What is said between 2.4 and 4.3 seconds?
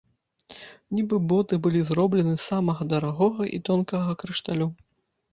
самага дарагога і тонкага